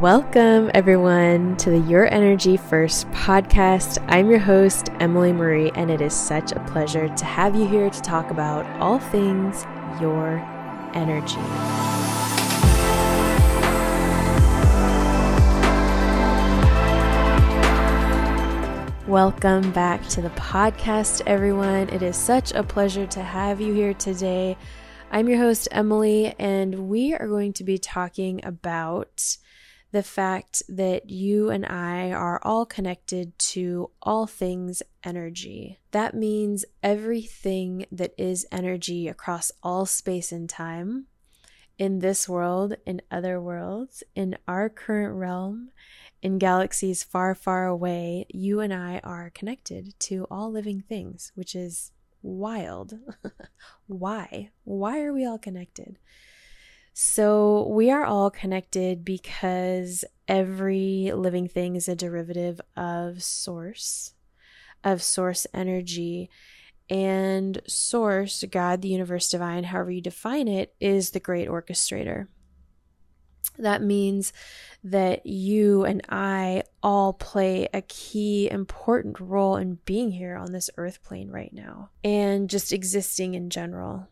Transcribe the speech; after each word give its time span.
Welcome, 0.00 0.72
everyone, 0.74 1.56
to 1.58 1.70
the 1.70 1.78
Your 1.78 2.12
Energy 2.12 2.56
First 2.56 3.08
podcast. 3.10 4.04
I'm 4.08 4.28
your 4.28 4.40
host, 4.40 4.88
Emily 4.98 5.32
Marie, 5.32 5.70
and 5.76 5.88
it 5.88 6.00
is 6.00 6.12
such 6.12 6.50
a 6.50 6.58
pleasure 6.66 7.08
to 7.08 7.24
have 7.24 7.54
you 7.54 7.68
here 7.68 7.88
to 7.88 8.02
talk 8.02 8.32
about 8.32 8.66
all 8.80 8.98
things 8.98 9.62
your 10.00 10.38
energy. 10.94 11.36
Welcome 19.08 19.70
back 19.70 20.04
to 20.08 20.20
the 20.20 20.30
podcast, 20.30 21.22
everyone. 21.24 21.88
It 21.90 22.02
is 22.02 22.16
such 22.16 22.50
a 22.50 22.64
pleasure 22.64 23.06
to 23.06 23.22
have 23.22 23.60
you 23.60 23.72
here 23.72 23.94
today. 23.94 24.56
I'm 25.12 25.28
your 25.28 25.38
host, 25.38 25.68
Emily, 25.70 26.34
and 26.40 26.88
we 26.88 27.14
are 27.14 27.28
going 27.28 27.52
to 27.52 27.62
be 27.62 27.78
talking 27.78 28.44
about 28.44 29.36
the 29.94 30.02
fact 30.02 30.60
that 30.68 31.08
you 31.08 31.50
and 31.50 31.64
I 31.64 32.10
are 32.10 32.40
all 32.42 32.66
connected 32.66 33.38
to 33.54 33.92
all 34.02 34.26
things 34.26 34.82
energy. 35.04 35.78
That 35.92 36.14
means 36.14 36.64
everything 36.82 37.86
that 37.92 38.12
is 38.18 38.44
energy 38.50 39.06
across 39.06 39.52
all 39.62 39.86
space 39.86 40.32
and 40.32 40.50
time, 40.50 41.06
in 41.78 42.00
this 42.00 42.28
world, 42.28 42.74
in 42.84 43.02
other 43.08 43.40
worlds, 43.40 44.02
in 44.16 44.36
our 44.48 44.68
current 44.68 45.14
realm, 45.14 45.70
in 46.20 46.38
galaxies 46.38 47.04
far, 47.04 47.36
far 47.36 47.64
away, 47.64 48.26
you 48.28 48.58
and 48.58 48.74
I 48.74 49.00
are 49.04 49.30
connected 49.30 49.94
to 50.00 50.26
all 50.28 50.50
living 50.50 50.80
things, 50.80 51.30
which 51.36 51.54
is 51.54 51.92
wild. 52.20 52.98
Why? 53.86 54.50
Why 54.64 55.02
are 55.02 55.12
we 55.12 55.24
all 55.24 55.38
connected? 55.38 56.00
So, 56.96 57.66
we 57.68 57.90
are 57.90 58.04
all 58.04 58.30
connected 58.30 59.04
because 59.04 60.04
every 60.28 61.10
living 61.12 61.48
thing 61.48 61.74
is 61.74 61.88
a 61.88 61.96
derivative 61.96 62.60
of 62.76 63.20
source, 63.20 64.14
of 64.84 65.02
source 65.02 65.44
energy. 65.52 66.30
And 66.88 67.60
source, 67.66 68.44
God, 68.48 68.80
the 68.80 68.88
universe, 68.88 69.28
divine, 69.28 69.64
however 69.64 69.90
you 69.90 70.02
define 70.02 70.46
it, 70.46 70.74
is 70.80 71.10
the 71.10 71.20
great 71.20 71.48
orchestrator. 71.48 72.28
That 73.58 73.82
means 73.82 74.32
that 74.84 75.26
you 75.26 75.84
and 75.84 76.00
I 76.08 76.62
all 76.82 77.12
play 77.12 77.68
a 77.74 77.82
key, 77.82 78.50
important 78.50 79.18
role 79.18 79.56
in 79.56 79.78
being 79.84 80.12
here 80.12 80.36
on 80.36 80.52
this 80.52 80.70
earth 80.76 81.02
plane 81.02 81.30
right 81.30 81.52
now 81.52 81.90
and 82.04 82.50
just 82.50 82.72
existing 82.72 83.34
in 83.34 83.50
general. 83.50 84.08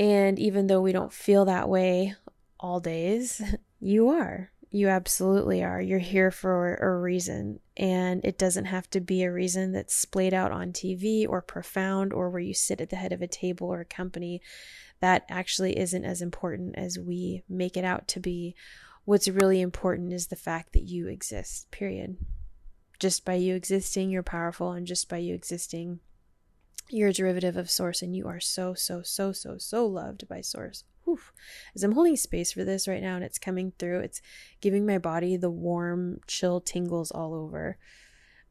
And 0.00 0.38
even 0.38 0.66
though 0.66 0.80
we 0.80 0.92
don't 0.92 1.12
feel 1.12 1.44
that 1.44 1.68
way 1.68 2.14
all 2.58 2.80
days, 2.80 3.42
you 3.80 4.08
are. 4.08 4.50
You 4.70 4.88
absolutely 4.88 5.62
are. 5.62 5.82
You're 5.82 5.98
here 5.98 6.30
for 6.30 6.76
a 6.76 6.98
reason. 6.98 7.60
And 7.76 8.24
it 8.24 8.38
doesn't 8.38 8.64
have 8.64 8.88
to 8.90 9.00
be 9.00 9.22
a 9.22 9.32
reason 9.32 9.72
that's 9.72 9.94
splayed 9.94 10.32
out 10.32 10.52
on 10.52 10.72
TV 10.72 11.28
or 11.28 11.42
profound 11.42 12.14
or 12.14 12.30
where 12.30 12.40
you 12.40 12.54
sit 12.54 12.80
at 12.80 12.88
the 12.88 12.96
head 12.96 13.12
of 13.12 13.20
a 13.20 13.26
table 13.26 13.66
or 13.66 13.80
a 13.80 13.84
company 13.84 14.40
that 15.00 15.26
actually 15.28 15.78
isn't 15.78 16.04
as 16.04 16.22
important 16.22 16.76
as 16.78 16.98
we 16.98 17.42
make 17.46 17.76
it 17.76 17.84
out 17.84 18.08
to 18.08 18.20
be. 18.20 18.54
What's 19.04 19.28
really 19.28 19.60
important 19.60 20.14
is 20.14 20.28
the 20.28 20.36
fact 20.36 20.72
that 20.72 20.84
you 20.84 21.08
exist, 21.08 21.70
period. 21.70 22.16
Just 22.98 23.26
by 23.26 23.34
you 23.34 23.54
existing, 23.54 24.10
you're 24.10 24.22
powerful, 24.22 24.72
and 24.72 24.86
just 24.86 25.10
by 25.10 25.18
you 25.18 25.34
existing, 25.34 26.00
you're 26.90 27.08
a 27.08 27.12
derivative 27.12 27.56
of 27.56 27.70
Source, 27.70 28.02
and 28.02 28.14
you 28.14 28.26
are 28.26 28.40
so, 28.40 28.74
so, 28.74 29.02
so, 29.02 29.32
so, 29.32 29.58
so 29.58 29.86
loved 29.86 30.28
by 30.28 30.40
Source. 30.40 30.84
Whew. 31.04 31.18
As 31.74 31.82
I'm 31.82 31.92
holding 31.92 32.16
space 32.16 32.52
for 32.52 32.64
this 32.64 32.86
right 32.86 33.02
now 33.02 33.16
and 33.16 33.24
it's 33.24 33.38
coming 33.38 33.72
through, 33.78 34.00
it's 34.00 34.20
giving 34.60 34.86
my 34.86 34.98
body 34.98 35.36
the 35.36 35.50
warm, 35.50 36.20
chill 36.26 36.60
tingles 36.60 37.10
all 37.10 37.34
over. 37.34 37.78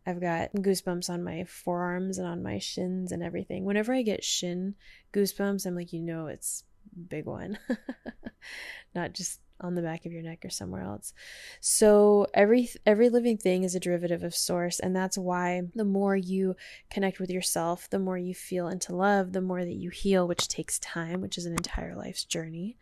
I've 0.05 0.21
got 0.21 0.53
goosebumps 0.53 1.09
on 1.09 1.23
my 1.23 1.43
forearms 1.43 2.17
and 2.17 2.27
on 2.27 2.41
my 2.41 2.57
shins 2.57 3.11
and 3.11 3.21
everything. 3.21 3.65
Whenever 3.65 3.93
I 3.93 4.01
get 4.01 4.23
shin 4.23 4.75
goosebumps, 5.13 5.65
I'm 5.65 5.75
like, 5.75 5.93
you 5.93 6.01
know, 6.01 6.27
it's 6.27 6.63
big 7.09 7.25
one, 7.25 7.59
not 8.95 9.13
just 9.13 9.41
on 9.61 9.75
the 9.75 9.81
back 9.81 10.05
of 10.05 10.11
your 10.11 10.21
neck 10.21 10.43
or 10.45 10.49
somewhere 10.49 10.83
else. 10.83 11.13
So 11.59 12.27
every 12.33 12.69
every 12.85 13.09
living 13.09 13.37
thing 13.37 13.63
is 13.63 13.75
a 13.75 13.79
derivative 13.79 14.23
of 14.23 14.35
source 14.35 14.79
and 14.79 14.95
that's 14.95 15.17
why 15.17 15.63
the 15.75 15.85
more 15.85 16.15
you 16.15 16.55
connect 16.89 17.19
with 17.19 17.29
yourself, 17.29 17.89
the 17.89 17.99
more 17.99 18.17
you 18.17 18.33
feel 18.33 18.67
into 18.67 18.95
love, 18.95 19.33
the 19.33 19.41
more 19.41 19.63
that 19.63 19.75
you 19.75 19.89
heal, 19.89 20.27
which 20.27 20.47
takes 20.47 20.79
time, 20.79 21.21
which 21.21 21.37
is 21.37 21.45
an 21.45 21.53
entire 21.53 21.95
life's 21.95 22.25
journey, 22.25 22.77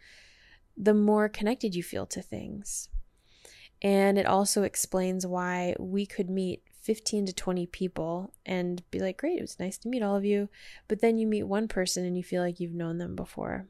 the 0.75 0.93
more 0.93 1.29
connected 1.29 1.75
you 1.75 1.83
feel 1.83 2.05
to 2.07 2.21
things. 2.21 2.89
And 3.81 4.17
it 4.17 4.25
also 4.25 4.63
explains 4.63 5.25
why 5.25 5.75
we 5.79 6.05
could 6.05 6.29
meet 6.29 6.63
15 6.81 7.25
to 7.27 7.33
20 7.33 7.65
people 7.67 8.33
and 8.45 8.81
be 8.91 8.99
like, 8.99 9.17
great, 9.17 9.37
it 9.37 9.41
was 9.41 9.59
nice 9.59 9.77
to 9.79 9.89
meet 9.89 10.01
all 10.01 10.15
of 10.15 10.25
you. 10.25 10.49
But 10.87 11.01
then 11.01 11.17
you 11.17 11.27
meet 11.27 11.43
one 11.43 11.67
person 11.67 12.05
and 12.05 12.17
you 12.17 12.23
feel 12.23 12.41
like 12.41 12.59
you've 12.59 12.73
known 12.73 12.97
them 12.97 13.15
before. 13.15 13.67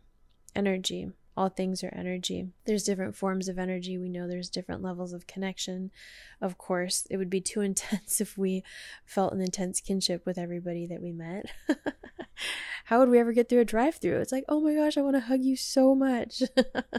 Energy. 0.56 1.10
All 1.38 1.50
things 1.50 1.84
are 1.84 1.94
energy. 1.96 2.48
There's 2.66 2.84
different 2.84 3.16
forms 3.16 3.48
of 3.48 3.60
energy. 3.60 3.98
We 3.98 4.10
know 4.10 4.28
there's 4.28 4.50
different 4.50 4.82
levels 4.82 5.14
of 5.14 5.28
connection. 5.28 5.92
Of 6.42 6.58
course, 6.58 7.06
it 7.12 7.18
would 7.18 7.30
be 7.30 7.42
too 7.42 7.62
intense 7.70 8.20
if 8.20 8.38
we 8.38 8.64
felt 9.06 9.34
an 9.34 9.42
intense 9.42 9.80
kinship 9.80 10.26
with 10.26 10.40
everybody 10.40 10.88
that 10.88 11.02
we 11.02 11.12
met. 11.12 11.46
How 12.86 13.00
would 13.00 13.10
we 13.10 13.20
ever 13.20 13.34
get 13.34 13.50
through 13.50 13.60
a 13.60 13.66
drive 13.66 13.96
through? 13.96 14.20
It's 14.20 14.32
like, 14.32 14.46
oh 14.48 14.62
my 14.62 14.74
gosh, 14.74 14.98
I 14.98 15.02
want 15.02 15.18
to 15.18 15.22
hug 15.22 15.44
you 15.44 15.56
so 15.58 15.94
much. 15.94 16.42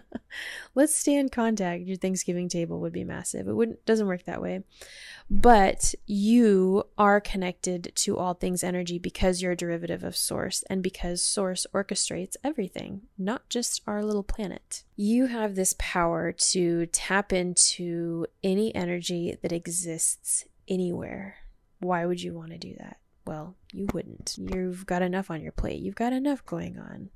Let's 0.75 0.95
stay 0.95 1.15
in 1.15 1.31
contact. 1.31 1.85
Your 1.85 1.97
Thanksgiving 1.97 2.49
table 2.49 2.81
would 2.81 2.93
be 2.93 3.05
massive. 3.05 3.49
It 3.49 3.55
wouldn't 3.55 3.85
doesn't 3.87 4.07
work 4.07 4.25
that 4.25 4.43
way. 4.43 4.65
But 5.31 5.95
you 6.07 6.85
are 6.97 7.21
connected 7.21 7.93
to 7.97 8.19
all 8.19 8.35
things 8.35 8.63
energy 8.63 8.99
because 8.99 9.41
you're 9.41 9.53
a 9.53 9.57
derivative 9.57 10.05
of 10.05 10.17
source 10.17 10.63
and 10.69 10.83
because 10.83 11.23
source 11.23 11.67
orchestrates 11.75 12.37
everything, 12.45 13.03
not 13.17 13.49
just 13.49 13.83
our 13.87 14.03
little 14.03 14.23
planet. 14.29 14.85
You 14.97 15.27
have 15.27 15.55
this 15.55 15.75
power 15.79 16.33
to 16.33 16.87
tap 16.87 17.33
into 17.33 18.27
any 18.43 18.75
energy 18.75 19.37
that 19.43 19.53
exists 19.53 20.45
anywhere. 20.69 21.37
Why 21.81 22.07
would 22.07 22.23
you 22.23 22.35
want 22.35 22.53
to 22.53 22.59
do 22.59 22.75
that? 22.79 22.99
Well, 23.27 23.57
you 23.73 23.87
wouldn't. 23.93 24.37
You've 24.39 24.87
got 24.87 25.03
enough 25.03 25.31
on 25.31 25.43
your 25.43 25.53
plate. 25.53 25.81
You've 25.81 25.95
got 25.95 26.13
enough 26.13 26.45
going 26.47 26.79
on. 26.79 27.11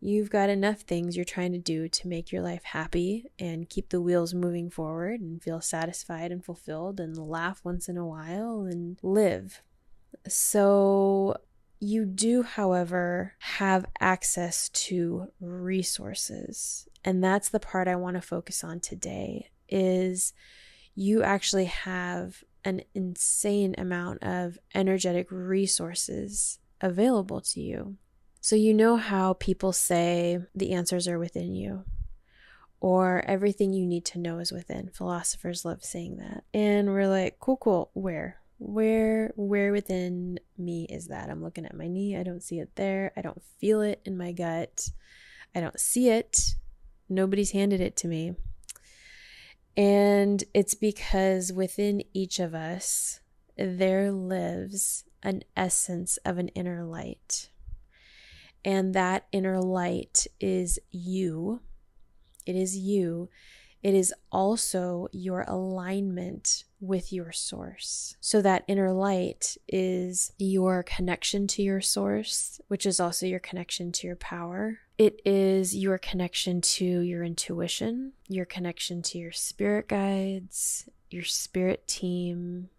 You've 0.00 0.30
got 0.30 0.50
enough 0.50 0.80
things 0.80 1.16
you're 1.16 1.24
trying 1.24 1.52
to 1.52 1.58
do 1.58 1.88
to 1.88 2.08
make 2.08 2.30
your 2.30 2.42
life 2.42 2.64
happy 2.64 3.26
and 3.38 3.68
keep 3.68 3.88
the 3.88 4.00
wheels 4.00 4.34
moving 4.34 4.70
forward 4.70 5.20
and 5.20 5.42
feel 5.42 5.60
satisfied 5.60 6.30
and 6.30 6.44
fulfilled 6.44 7.00
and 7.00 7.16
laugh 7.16 7.60
once 7.64 7.88
in 7.88 7.96
a 7.96 8.06
while 8.06 8.62
and 8.62 8.98
live. 9.02 9.62
So, 10.28 11.36
you 11.78 12.04
do, 12.04 12.42
however, 12.42 13.34
have 13.38 13.86
access 14.00 14.68
to 14.70 15.28
resources. 15.40 16.88
And 17.04 17.22
that's 17.22 17.48
the 17.48 17.60
part 17.60 17.88
I 17.88 17.96
want 17.96 18.16
to 18.16 18.22
focus 18.22 18.64
on 18.64 18.80
today 18.80 19.50
is 19.68 20.32
you 20.94 21.22
actually 21.22 21.66
have 21.66 22.42
an 22.64 22.82
insane 22.94 23.74
amount 23.78 24.22
of 24.22 24.58
energetic 24.74 25.30
resources 25.30 26.58
available 26.80 27.40
to 27.40 27.60
you. 27.60 27.96
So, 28.40 28.56
you 28.56 28.74
know 28.74 28.96
how 28.96 29.34
people 29.34 29.72
say 29.72 30.38
the 30.54 30.72
answers 30.72 31.08
are 31.08 31.18
within 31.18 31.54
you, 31.54 31.84
or 32.80 33.24
everything 33.26 33.72
you 33.72 33.86
need 33.86 34.04
to 34.06 34.18
know 34.18 34.38
is 34.38 34.52
within. 34.52 34.88
Philosophers 34.88 35.64
love 35.64 35.84
saying 35.84 36.18
that. 36.18 36.44
And 36.54 36.88
we're 36.88 37.08
like, 37.08 37.38
cool, 37.40 37.56
cool, 37.56 37.90
where? 37.94 38.38
Where, 38.58 39.32
where 39.36 39.72
within 39.72 40.38
me 40.56 40.86
is 40.88 41.08
that? 41.08 41.28
I'm 41.28 41.42
looking 41.42 41.66
at 41.66 41.76
my 41.76 41.88
knee. 41.88 42.16
I 42.16 42.22
don't 42.22 42.42
see 42.42 42.58
it 42.58 42.74
there. 42.76 43.12
I 43.16 43.20
don't 43.20 43.42
feel 43.60 43.82
it 43.82 44.00
in 44.04 44.16
my 44.16 44.32
gut. 44.32 44.88
I 45.54 45.60
don't 45.60 45.78
see 45.78 46.08
it. 46.08 46.54
Nobody's 47.08 47.52
handed 47.52 47.80
it 47.80 47.96
to 47.98 48.08
me. 48.08 48.34
And 49.76 50.42
it's 50.54 50.74
because 50.74 51.52
within 51.52 52.02
each 52.14 52.38
of 52.38 52.54
us, 52.54 53.20
there 53.56 54.10
lives 54.10 55.04
an 55.22 55.42
essence 55.56 56.16
of 56.24 56.38
an 56.38 56.48
inner 56.48 56.84
light. 56.84 57.50
And 58.64 58.94
that 58.94 59.26
inner 59.32 59.60
light 59.60 60.26
is 60.40 60.78
you. 60.90 61.60
It 62.46 62.56
is 62.56 62.76
you. 62.76 63.28
It 63.82 63.94
is 63.94 64.14
also 64.32 65.08
your 65.12 65.42
alignment 65.42 66.64
with 66.80 67.12
your 67.12 67.32
source. 67.32 68.16
So, 68.20 68.42
that 68.42 68.64
inner 68.68 68.92
light 68.92 69.56
is 69.68 70.32
your 70.38 70.82
connection 70.82 71.46
to 71.48 71.62
your 71.62 71.80
source, 71.80 72.60
which 72.68 72.86
is 72.86 73.00
also 73.00 73.26
your 73.26 73.40
connection 73.40 73.92
to 73.92 74.06
your 74.06 74.16
power. 74.16 74.80
It 74.98 75.20
is 75.24 75.74
your 75.76 75.98
connection 75.98 76.60
to 76.60 76.84
your 76.84 77.22
intuition, 77.22 78.12
your 78.28 78.46
connection 78.46 79.02
to 79.02 79.18
your 79.18 79.32
spirit 79.32 79.88
guides, 79.88 80.88
your 81.10 81.24
spirit 81.24 81.86
team, 81.86 82.70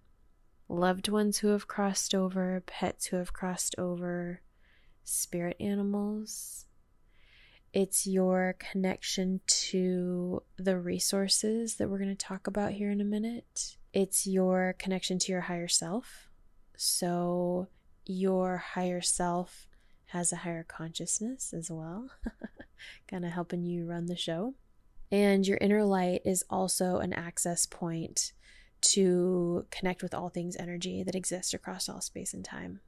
loved 0.70 1.10
ones 1.10 1.40
who 1.40 1.50
have 1.50 1.68
crossed 1.68 2.14
over, 2.14 2.62
pets 2.66 3.08
who 3.08 3.18
have 3.18 3.34
crossed 3.34 3.76
over, 3.78 4.42
spirit 5.04 5.58
animals. 5.60 6.66
It's 7.74 8.08
your 8.08 8.56
connection 8.58 9.42
to 9.48 10.42
the 10.58 10.78
resources 10.78 11.76
that 11.76 11.90
we're 11.90 12.00
going 12.00 12.10
to 12.10 12.16
talk 12.16 12.48
about 12.48 12.72
here 12.72 12.90
in 12.90 13.02
a 13.02 13.06
minute. 13.06 13.78
It's 13.98 14.28
your 14.28 14.76
connection 14.78 15.18
to 15.18 15.32
your 15.32 15.42
higher 15.42 15.68
self. 15.68 16.28
So, 16.76 17.68
your 18.06 18.58
higher 18.58 19.02
self 19.02 19.66
has 20.10 20.32
a 20.32 20.36
higher 20.36 20.64
consciousness 20.64 21.52
as 21.52 21.72
well, 21.72 22.12
kind 23.08 23.26
of 23.26 23.32
helping 23.32 23.64
you 23.64 23.88
run 23.88 24.06
the 24.06 24.16
show. 24.16 24.54
And 25.12 25.48
your 25.48 25.58
inner 25.60 25.84
light 25.84 26.22
is 26.26 26.46
also 26.48 26.98
an 27.00 27.12
access 27.12 27.66
point 27.66 28.34
to 28.82 29.66
connect 29.72 30.04
with 30.04 30.14
all 30.14 30.30
things 30.30 30.56
energy 30.58 31.02
that 31.02 31.16
exist 31.16 31.56
across 31.56 31.90
all 31.90 32.00
space 32.00 32.36
and 32.36 32.46
time. 32.46 32.82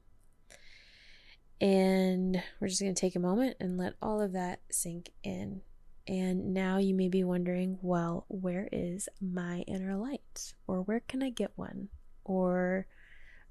And 1.60 2.40
we're 2.60 2.68
just 2.68 2.82
going 2.82 2.94
to 2.94 3.00
take 3.00 3.16
a 3.16 3.18
moment 3.18 3.56
and 3.58 3.76
let 3.76 3.94
all 4.00 4.20
of 4.20 4.30
that 4.34 4.60
sink 4.70 5.10
in. 5.24 5.62
And 6.10 6.52
now 6.52 6.78
you 6.78 6.92
may 6.92 7.08
be 7.08 7.22
wondering, 7.22 7.78
well, 7.82 8.24
where 8.26 8.68
is 8.72 9.08
my 9.20 9.60
inner 9.68 9.96
light? 9.96 10.54
Or 10.66 10.82
where 10.82 10.98
can 10.98 11.22
I 11.22 11.30
get 11.30 11.52
one? 11.54 11.88
Or 12.24 12.88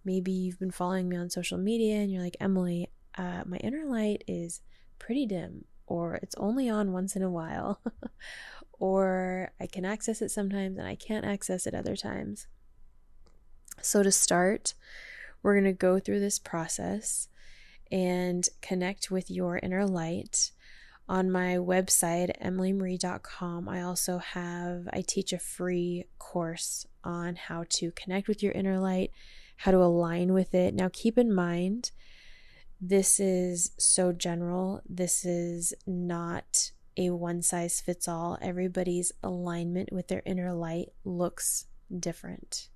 maybe 0.04 0.34
you've 0.34 0.60
been 0.60 0.70
following 0.70 1.08
me 1.08 1.16
on 1.16 1.30
social 1.30 1.58
media 1.58 1.96
and 1.96 2.12
you're 2.12 2.22
like, 2.22 2.36
Emily, 2.42 2.90
uh, 3.18 3.44
my 3.46 3.56
inner 3.58 3.86
light 3.86 4.26
is 4.28 4.60
pretty 5.00 5.26
dim, 5.26 5.64
or 5.88 6.16
it's 6.16 6.36
only 6.36 6.68
on 6.68 6.92
once 6.92 7.16
in 7.16 7.24
a 7.24 7.30
while, 7.30 7.80
or 8.74 9.52
I 9.58 9.66
can 9.66 9.86
access 9.86 10.22
it 10.22 10.30
sometimes 10.30 10.78
and 10.78 10.86
I 10.86 10.96
can't 10.96 11.26
access 11.26 11.66
it 11.66 11.74
other 11.74 11.96
times. 11.96 12.48
So, 13.82 14.04
to 14.04 14.12
start, 14.12 14.74
we're 15.42 15.54
going 15.54 15.64
to 15.64 15.72
go 15.72 15.98
through 15.98 16.20
this 16.20 16.40
process 16.40 17.30
and 17.90 18.50
connect 18.62 19.10
with 19.10 19.32
your 19.32 19.60
inner 19.60 19.86
light. 19.86 20.52
On 21.10 21.32
my 21.32 21.56
website, 21.56 22.40
emilymarie.com, 22.40 23.68
I 23.68 23.82
also 23.82 24.20
have, 24.20 24.88
I 24.94 25.02
teach 25.02 25.34
a 25.34 25.40
free 25.40 26.06
course 26.20 26.86
on 27.04 27.36
how 27.36 27.66
to 27.70 27.90
connect 27.94 28.28
with 28.28 28.44
your 28.44 28.52
inner 28.52 28.78
light, 28.78 29.10
how 29.58 29.72
to 29.72 29.80
align 29.80 30.34
with 30.34 30.54
it. 30.54 30.76
Now, 30.76 30.88
keep 30.94 31.18
in 31.18 31.34
mind, 31.34 31.90
this 32.80 33.20
is 33.20 33.72
so 33.80 34.12
general. 34.12 34.84
This 34.88 35.26
is 35.26 35.74
not 35.88 36.74
a 36.96 37.10
one 37.10 37.42
size 37.42 37.82
fits 37.82 38.08
all. 38.08 38.38
Everybody's 38.40 39.12
alignment 39.24 39.92
with 39.92 40.10
their 40.10 40.22
inner 40.28 40.54
light 40.54 40.90
looks 41.04 41.66
different. 42.00 42.70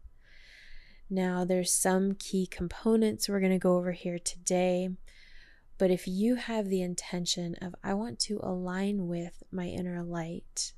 Now, 1.07 1.45
there's 1.45 1.71
some 1.71 2.15
key 2.15 2.47
components 2.47 3.29
we're 3.29 3.41
going 3.41 3.51
to 3.51 3.59
go 3.59 3.75
over 3.77 3.91
here 3.91 4.17
today. 4.17 4.89
But 5.83 5.91
if 5.91 6.07
you 6.07 6.35
have 6.35 6.69
the 6.69 6.81
intention 6.81 7.55
of, 7.55 7.75
I 7.83 7.93
want 7.93 8.17
to 8.19 8.39
align 8.41 9.09
with 9.09 9.43
my 9.51 9.65
inner 9.65 10.01
light, 10.01 10.71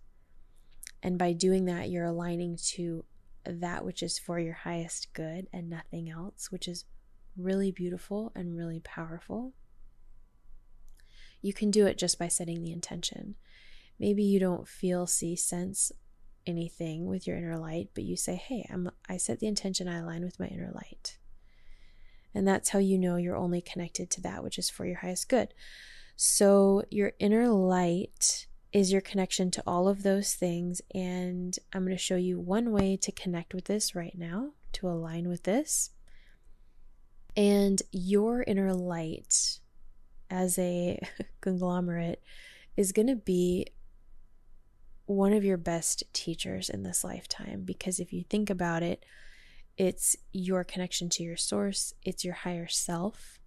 and 1.04 1.20
by 1.20 1.32
doing 1.32 1.66
that, 1.66 1.92
you're 1.92 2.06
aligning 2.06 2.58
to 2.74 3.06
that 3.46 3.86
which 3.86 4.02
is 4.02 4.18
for 4.18 4.40
your 4.40 4.56
highest 4.56 5.14
good 5.14 5.46
and 5.54 5.70
nothing 5.70 6.10
else, 6.10 6.52
which 6.52 6.68
is 6.68 6.86
really 7.38 7.72
beautiful 7.72 8.32
and 8.34 8.58
really 8.58 8.80
powerful. 8.80 9.54
You 11.40 11.54
can 11.54 11.70
do 11.70 11.86
it 11.86 12.00
just 12.00 12.18
by 12.18 12.28
setting 12.28 12.64
the 12.64 12.72
intention. 12.72 13.36
Maybe 14.00 14.24
you 14.24 14.40
don't 14.40 14.68
feel, 14.68 15.06
see, 15.06 15.36
sense 15.36 15.92
anything 16.48 17.06
with 17.06 17.28
your 17.28 17.38
inner 17.38 17.60
light, 17.60 17.90
but 17.94 18.06
you 18.06 18.18
say, 18.18 18.38
"Hey, 18.38 18.68
I'm 18.72 18.90
I 19.08 19.18
set 19.18 19.40
the 19.40 19.46
intention 19.46 19.88
I 19.88 20.00
align 20.00 20.24
with 20.24 20.40
my 20.40 20.48
inner 20.48 20.72
light." 20.74 21.20
And 22.36 22.48
that's 22.48 22.70
how 22.70 22.80
you 22.80 22.98
know 22.98 23.16
you're 23.16 23.36
only 23.36 23.62
connected 23.62 24.10
to 24.12 24.22
that 24.22 24.44
which 24.44 24.60
is 24.60 24.70
for 24.70 24.86
your 24.86 24.98
highest 24.98 25.30
good. 25.30 25.54
So, 26.18 26.84
your 26.92 27.14
inner 27.20 27.50
light 27.50 28.48
is 28.72 28.92
your 28.92 29.02
connection 29.02 29.50
to 29.52 29.64
all 29.66 29.88
of 29.88 30.04
those 30.04 30.34
things. 30.34 30.82
And 30.94 31.58
I'm 31.74 31.86
going 31.86 31.96
to 31.96 32.02
show 32.02 32.18
you 32.18 32.40
one 32.40 32.72
way 32.72 32.98
to 32.98 33.12
connect 33.12 33.54
with 33.54 33.66
this 33.66 33.96
right 33.96 34.18
now, 34.18 34.52
to 34.74 34.90
align 34.90 35.30
with 35.30 35.44
this. 35.44 35.92
And 37.38 37.82
your 37.92 38.44
inner 38.44 38.74
light 38.74 39.60
as 40.30 40.60
a 40.60 41.00
conglomerate 41.42 42.22
is 42.76 42.92
going 42.92 43.08
to 43.08 43.16
be 43.16 43.68
one 45.06 45.34
of 45.34 45.46
your 45.46 45.58
best 45.58 46.04
teachers 46.14 46.70
in 46.70 46.84
this 46.84 47.04
lifetime 47.04 47.62
because 47.64 48.00
if 48.00 48.12
you 48.12 48.24
think 48.30 48.50
about 48.50 48.84
it, 48.84 49.06
it's 49.78 50.16
your 50.32 50.64
connection 50.64 51.10
to 51.10 51.24
your 51.24 51.38
source, 51.38 51.94
it's 52.04 52.24
your 52.24 52.34
higher 52.34 52.68
self, 52.68 53.40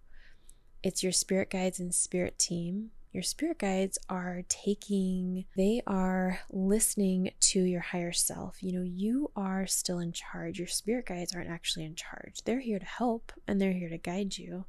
it's 0.83 1.03
your 1.03 1.11
spirit 1.11 1.49
guides 1.49 1.79
and 1.79 1.93
spirit 1.93 2.39
team. 2.39 2.91
Your 3.11 3.23
spirit 3.23 3.57
guides 3.57 3.97
are 4.07 4.43
taking, 4.47 5.45
they 5.57 5.81
are 5.87 6.41
listening 6.51 7.31
to 7.39 7.63
your 7.63 7.81
higher 7.81 8.13
self. 8.13 8.61
You 8.61 8.73
know, 8.73 8.83
you 8.83 9.31
are 9.35 9.65
still 9.65 9.97
in 9.97 10.11
charge. 10.11 10.59
Your 10.59 10.67
spirit 10.67 11.07
guides 11.07 11.33
aren't 11.33 11.49
actually 11.49 11.85
in 11.85 11.95
charge. 11.95 12.43
They're 12.45 12.59
here 12.59 12.77
to 12.77 12.85
help 12.85 13.31
and 13.47 13.59
they're 13.59 13.73
here 13.73 13.89
to 13.89 13.97
guide 13.97 14.37
you, 14.37 14.65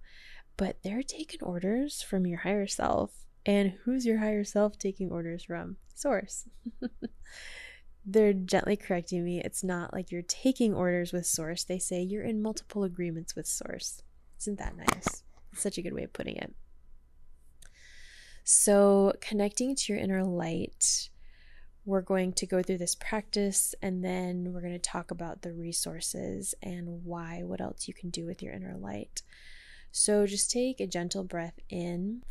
but 0.57 0.83
they're 0.83 1.03
taking 1.03 1.43
orders 1.43 2.01
from 2.01 2.27
your 2.27 2.39
higher 2.39 2.67
self. 2.67 3.11
And 3.45 3.75
who's 3.85 4.07
your 4.07 4.19
higher 4.19 4.45
self 4.45 4.79
taking 4.79 5.11
orders 5.11 5.45
from? 5.45 5.77
Source. 5.95 6.49
they're 8.05 8.33
gently 8.33 8.77
correcting 8.77 9.25
me. 9.25 9.41
It's 9.41 9.63
not 9.63 9.93
like 9.93 10.11
you're 10.11 10.23
taking 10.23 10.75
orders 10.75 11.13
with 11.13 11.27
Source. 11.27 11.65
They 11.65 11.79
say 11.79 12.03
you're 12.03 12.25
in 12.25 12.43
multiple 12.43 12.85
agreements 12.85 13.37
with 13.37 13.47
Source. 13.47 14.03
Isn't 14.41 14.59
that 14.59 14.77
nice? 14.77 15.23
It's 15.53 15.63
such 15.63 15.79
a 15.79 15.83
good 15.83 15.93
way 15.93 16.05
of 16.05 16.13
putting 16.13 16.37
it. 16.37 16.55
So, 18.43 19.13
connecting 19.21 19.77
to 19.77 19.93
your 19.93 20.03
inner 20.03 20.25
light, 20.25 21.11
we're 21.85 22.01
going 22.01 22.33
to 22.35 22.47
go 22.47 22.63
through 22.63 22.79
this 22.79 22.95
practice 22.95 23.75
and 23.83 24.05
then 24.05 24.53
we're 24.53 24.61
going 24.61 24.73
to 24.73 24.79
talk 24.79 25.11
about 25.11 25.43
the 25.43 25.53
resources 25.53 26.55
and 26.63 27.05
why, 27.05 27.43
what 27.45 27.61
else 27.61 27.87
you 27.87 27.95
can 27.95 28.11
do 28.11 28.27
with 28.27 28.43
your 28.43 28.53
inner 28.53 28.77
light. 28.77 29.23
So, 29.93 30.27
just 30.27 30.51
take 30.51 30.81
a 30.81 30.87
gentle 30.87 31.25
breath 31.25 31.59
in 31.69 32.23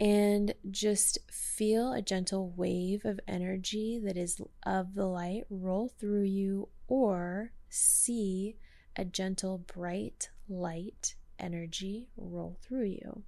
and 0.00 0.54
just 0.70 1.18
feel 1.30 1.92
a 1.92 2.02
gentle 2.02 2.52
wave 2.56 3.04
of 3.04 3.18
energy 3.26 4.00
that 4.04 4.16
is 4.16 4.40
of 4.64 4.94
the 4.94 5.06
light 5.06 5.44
roll 5.50 5.88
through 5.98 6.22
you, 6.22 6.68
or 6.86 7.52
see 7.68 8.56
a 8.96 9.04
gentle, 9.04 9.58
bright 9.58 10.30
light 10.48 11.14
energy 11.38 12.08
roll 12.16 12.58
through 12.62 12.86
you. 12.86 13.24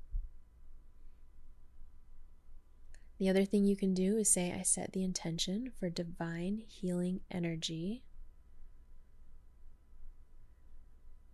The 3.19 3.29
other 3.29 3.45
thing 3.45 3.65
you 3.65 3.77
can 3.77 3.93
do 3.93 4.17
is 4.17 4.33
say, 4.33 4.51
I 4.51 4.63
set 4.63 4.93
the 4.93 5.05
intention 5.05 5.73
for 5.79 5.91
divine 5.91 6.63
healing 6.67 7.21
energy 7.31 8.05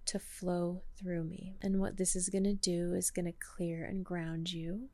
to 0.07 0.19
flow 0.19 0.83
through 0.99 1.25
me. 1.25 1.57
And 1.63 1.79
what 1.81 1.97
this 1.97 2.17
is 2.17 2.29
going 2.29 2.45
to 2.45 2.55
do 2.55 2.95
is 2.95 3.11
going 3.11 3.27
to 3.27 3.33
clear 3.33 3.85
and 3.85 4.05
ground 4.05 4.53
you 4.53 4.89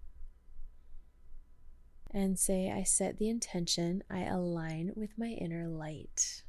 and 2.12 2.38
say, 2.38 2.70
I 2.70 2.82
set 2.82 3.18
the 3.18 3.28
intention, 3.28 4.02
I 4.10 4.24
align 4.24 4.92
with 4.94 5.10
my 5.16 5.28
inner 5.28 5.66
light. 5.68 6.42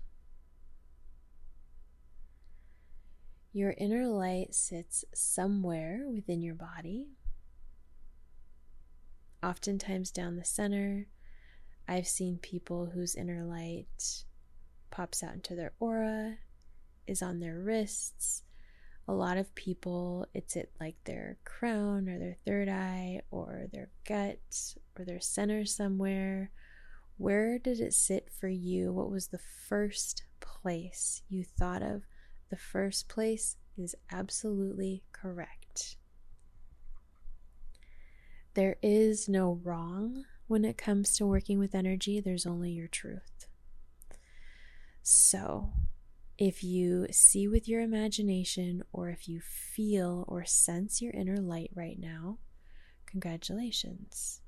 Your 3.54 3.76
inner 3.78 4.08
light 4.08 4.56
sits 4.56 5.06
somewhere 5.14 6.06
within 6.12 6.42
your 6.42 6.56
body, 6.56 7.08
oftentimes 9.44 10.12
down 10.12 10.36
the 10.36 10.44
center. 10.44 11.08
I've 11.88 12.08
seen 12.08 12.40
people 12.40 12.88
whose 12.88 13.16
inner 13.16 13.44
light 13.44 14.24
pops 14.90 15.22
out 15.22 15.34
into 15.34 15.56
their 15.56 15.74
aura, 15.80 16.38
is 17.06 17.22
on 17.22 17.40
their 17.40 17.60
wrists, 17.60 18.44
a 19.08 19.14
lot 19.14 19.38
of 19.38 19.54
people, 19.56 20.26
it's 20.34 20.56
at 20.56 20.70
like 20.80 20.96
their 21.04 21.38
crown 21.44 22.08
or 22.08 22.18
their 22.18 22.38
third 22.46 22.70
eye 22.70 23.22
or 23.32 23.68
their 23.72 23.90
gut 24.08 24.40
or 24.98 25.04
their 25.04 25.20
center 25.20 25.66
somewhere. 25.66 26.52
Where 27.18 27.60
did 27.60 27.80
it 27.80 27.94
sit 27.94 28.30
for 28.32 28.48
you? 28.48 28.92
What 28.92 29.12
was 29.12 29.28
the 29.28 29.40
first 29.68 30.24
place 30.40 31.22
you 31.30 31.44
thought 31.44 31.84
of? 31.84 32.04
The 32.50 32.58
first 32.58 33.10
place 33.10 33.58
is 33.78 33.96
absolutely 34.12 35.04
correct. 35.12 35.98
There 38.54 38.78
is 38.82 39.28
no 39.28 39.60
wrong 39.64 40.26
when 40.48 40.66
it 40.66 40.78
comes 40.78 41.16
to 41.18 41.26
working 41.26 41.58
with 41.58 41.74
energy, 41.74 42.20
there's 42.20 42.46
only 42.46 42.72
your 42.72 42.88
truth. 42.88 43.48
So, 45.02 45.74
if 46.38 46.64
you 46.64 47.08
see 47.12 47.48
with 47.48 47.68
your 47.68 47.82
imagination 47.82 48.84
or 48.92 49.10
if 49.10 49.28
you 49.28 49.40
feel 49.40 50.26
or 50.28 50.46
sense 50.46 51.02
your 51.02 51.14
inner 51.14 51.38
light 51.38 51.72
right 51.76 52.00
now, 52.00 52.40
congratulations. 53.06 54.42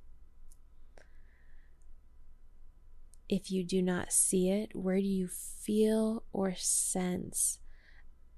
If 3.30 3.52
you 3.52 3.64
do 3.64 3.82
not 3.82 4.12
see 4.12 4.50
it, 4.50 4.76
where 4.76 4.98
do 4.98 5.08
you 5.08 5.28
feel 5.28 6.24
or 6.32 6.54
sense 6.56 7.60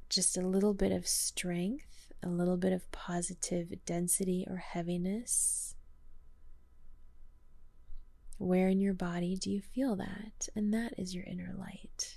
just 0.09 0.37
a 0.37 0.47
little 0.47 0.73
bit 0.73 0.91
of 0.91 1.07
strength, 1.07 2.11
a 2.23 2.29
little 2.29 2.57
bit 2.57 2.73
of 2.73 2.89
positive 2.91 3.73
density 3.85 4.45
or 4.49 4.57
heaviness? 4.57 5.75
Where 8.37 8.69
in 8.69 8.79
your 8.79 8.93
body 8.93 9.35
do 9.35 9.49
you 9.49 9.61
feel 9.61 9.95
that? 9.95 10.47
And 10.55 10.73
that 10.73 10.93
is 10.97 11.15
your 11.15 11.23
inner 11.25 11.53
light. 11.57 12.16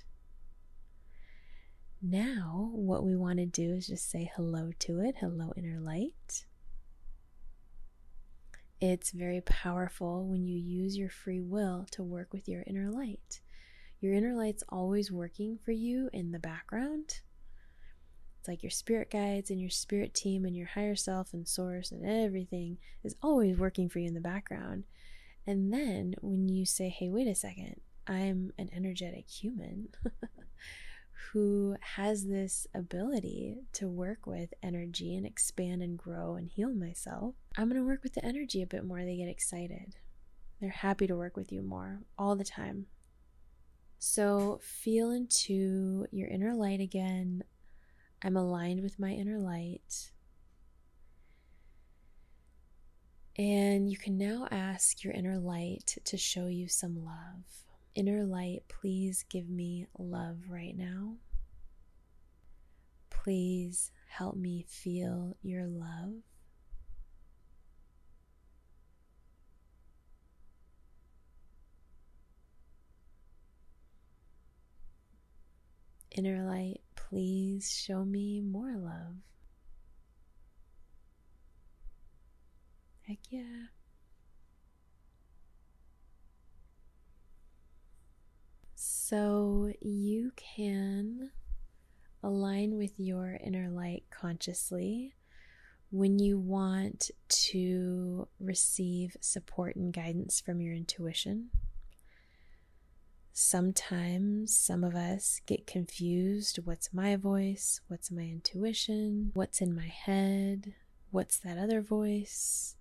Now, 2.01 2.71
what 2.73 3.03
we 3.03 3.15
want 3.15 3.37
to 3.37 3.45
do 3.45 3.73
is 3.73 3.85
just 3.85 4.09
say 4.09 4.31
hello 4.35 4.71
to 4.79 5.01
it. 5.01 5.17
Hello, 5.19 5.53
inner 5.55 5.79
light. 5.79 6.45
It's 8.79 9.11
very 9.11 9.41
powerful 9.41 10.25
when 10.25 10.47
you 10.47 10.57
use 10.57 10.97
your 10.97 11.11
free 11.11 11.41
will 11.41 11.85
to 11.91 12.01
work 12.01 12.33
with 12.33 12.47
your 12.47 12.63
inner 12.65 12.89
light. 12.89 13.41
Your 13.99 14.15
inner 14.15 14.33
light's 14.33 14.63
always 14.67 15.11
working 15.11 15.59
for 15.63 15.73
you 15.73 16.09
in 16.11 16.31
the 16.31 16.39
background. 16.39 17.19
It's 18.39 18.47
like 18.47 18.63
your 18.63 18.71
spirit 18.71 19.11
guides 19.11 19.51
and 19.51 19.61
your 19.61 19.69
spirit 19.69 20.15
team 20.15 20.43
and 20.43 20.57
your 20.57 20.65
higher 20.65 20.95
self 20.95 21.33
and 21.33 21.47
source 21.47 21.91
and 21.91 22.03
everything 22.03 22.79
is 23.03 23.15
always 23.21 23.59
working 23.59 23.87
for 23.87 23.99
you 23.99 24.07
in 24.07 24.15
the 24.15 24.21
background. 24.21 24.85
And 25.45 25.71
then 25.71 26.15
when 26.21 26.49
you 26.49 26.65
say, 26.65 26.89
hey, 26.89 27.09
wait 27.09 27.27
a 27.27 27.35
second, 27.35 27.79
I'm 28.07 28.53
an 28.57 28.71
energetic 28.73 29.29
human 29.29 29.89
who 31.31 31.75
has 31.81 32.27
this 32.27 32.67
ability 32.73 33.59
to 33.73 33.87
work 33.87 34.25
with 34.25 34.53
energy 34.63 35.15
and 35.15 35.25
expand 35.25 35.81
and 35.81 35.97
grow 35.97 36.35
and 36.35 36.49
heal 36.49 36.73
myself, 36.73 37.35
I'm 37.57 37.69
going 37.69 37.79
to 37.79 37.85
work 37.85 38.03
with 38.03 38.13
the 38.13 38.25
energy 38.25 38.61
a 38.61 38.67
bit 38.67 38.83
more. 38.83 39.03
They 39.03 39.17
get 39.17 39.29
excited. 39.29 39.95
They're 40.59 40.69
happy 40.69 41.07
to 41.07 41.15
work 41.15 41.37
with 41.37 41.51
you 41.51 41.61
more 41.61 42.01
all 42.17 42.35
the 42.35 42.43
time. 42.43 42.87
So 43.99 44.59
feel 44.63 45.11
into 45.11 46.05
your 46.11 46.27
inner 46.27 46.53
light 46.53 46.81
again. 46.81 47.43
I'm 48.23 48.35
aligned 48.35 48.81
with 48.81 48.99
my 48.99 49.11
inner 49.11 49.39
light. 49.39 50.11
And 53.37 53.89
you 53.89 53.97
can 53.97 54.17
now 54.17 54.47
ask 54.51 55.03
your 55.03 55.13
inner 55.13 55.39
light 55.39 55.97
to 56.03 56.17
show 56.17 56.47
you 56.47 56.67
some 56.67 57.03
love. 57.03 57.70
Inner 57.93 58.23
light, 58.23 58.63
please 58.69 59.25
give 59.29 59.49
me 59.49 59.85
love 59.97 60.37
right 60.49 60.75
now. 60.77 61.15
Please 63.09 63.91
help 64.07 64.35
me 64.35 64.65
feel 64.67 65.35
your 65.41 65.65
love. 65.65 66.13
Inner 76.11 76.43
light, 76.43 76.81
please 76.95 77.71
show 77.71 78.03
me 78.03 78.41
more 78.41 78.75
love. 78.75 79.15
Heck 83.07 83.19
yeah. 83.29 83.67
So 89.11 89.73
you 89.81 90.31
can 90.37 91.31
align 92.23 92.77
with 92.77 92.97
your 92.97 93.37
inner 93.43 93.69
light 93.69 94.05
consciously 94.09 95.15
when 95.89 96.17
you 96.17 96.39
want 96.39 97.11
to 97.27 98.29
receive 98.39 99.17
support 99.19 99.75
and 99.75 99.91
guidance 99.91 100.39
from 100.39 100.61
your 100.61 100.73
intuition. 100.73 101.49
Sometimes 103.33 104.55
some 104.55 104.81
of 104.81 104.95
us 104.95 105.41
get 105.45 105.67
confused 105.67 106.59
what's 106.63 106.93
my 106.93 107.17
voice, 107.17 107.81
what's 107.89 108.11
my 108.11 108.21
intuition, 108.21 109.31
what's 109.33 109.59
in 109.59 109.75
my 109.75 109.87
head, 109.87 110.73
what's 111.09 111.37
that 111.39 111.57
other 111.57 111.81
voice. 111.81 112.77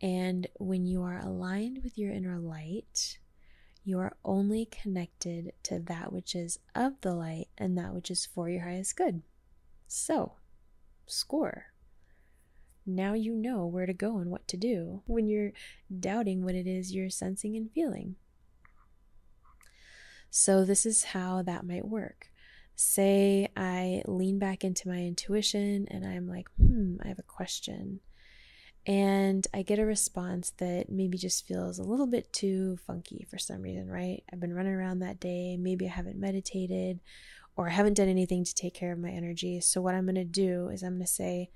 And 0.00 0.46
when 0.60 0.86
you 0.86 1.02
are 1.02 1.18
aligned 1.18 1.80
with 1.82 1.98
your 1.98 2.12
inner 2.12 2.38
light, 2.38 3.18
you 3.84 3.98
are 3.98 4.16
only 4.24 4.66
connected 4.66 5.52
to 5.64 5.78
that 5.80 6.12
which 6.12 6.34
is 6.34 6.58
of 6.74 7.00
the 7.00 7.14
light 7.14 7.48
and 7.58 7.76
that 7.76 7.94
which 7.94 8.10
is 8.10 8.26
for 8.26 8.48
your 8.48 8.62
highest 8.62 8.96
good. 8.96 9.22
So, 9.88 10.34
score. 11.06 11.66
Now 12.86 13.14
you 13.14 13.34
know 13.34 13.66
where 13.66 13.86
to 13.86 13.92
go 13.92 14.18
and 14.18 14.30
what 14.30 14.46
to 14.48 14.56
do 14.56 15.02
when 15.06 15.26
you're 15.26 15.52
doubting 16.00 16.44
what 16.44 16.54
it 16.54 16.66
is 16.66 16.94
you're 16.94 17.10
sensing 17.10 17.56
and 17.56 17.70
feeling. 17.72 18.16
So, 20.30 20.64
this 20.64 20.86
is 20.86 21.04
how 21.04 21.42
that 21.42 21.66
might 21.66 21.86
work. 21.86 22.28
Say 22.74 23.48
I 23.56 24.02
lean 24.06 24.38
back 24.38 24.64
into 24.64 24.88
my 24.88 24.98
intuition 24.98 25.86
and 25.90 26.06
I'm 26.06 26.26
like, 26.26 26.48
hmm, 26.56 26.96
I 27.04 27.08
have 27.08 27.18
a 27.18 27.22
question 27.22 28.00
and 28.86 29.46
I 29.54 29.62
get 29.62 29.78
a 29.78 29.86
response 29.86 30.50
that 30.58 30.90
maybe 30.90 31.16
just 31.16 31.46
feels 31.46 31.78
a 31.78 31.84
little 31.84 32.06
bit 32.06 32.32
too 32.32 32.78
funky 32.86 33.26
for 33.30 33.38
some 33.38 33.62
reason, 33.62 33.88
right? 33.88 34.24
I've 34.32 34.40
been 34.40 34.54
running 34.54 34.74
around 34.74 34.98
that 35.00 35.20
day, 35.20 35.56
maybe 35.56 35.86
I 35.86 35.90
haven't 35.92 36.18
meditated 36.18 37.00
or 37.56 37.68
I 37.68 37.72
haven't 37.72 37.96
done 37.96 38.08
anything 38.08 38.44
to 38.44 38.54
take 38.54 38.74
care 38.74 38.92
of 38.92 38.98
my 38.98 39.10
energy. 39.10 39.60
So, 39.60 39.80
what 39.80 39.94
I'm 39.94 40.06
going 40.06 40.14
to 40.16 40.24
do 40.24 40.68
is 40.68 40.82
I'm 40.82 40.94
going 40.94 41.06
to 41.06 41.06
say, 41.06 41.50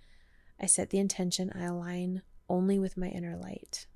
I 0.60 0.66
set 0.66 0.90
the 0.90 0.98
intention, 0.98 1.52
I 1.54 1.64
align 1.64 2.22
only 2.48 2.78
with 2.78 2.96
my 2.96 3.08
inner 3.08 3.36
light, 3.36 3.86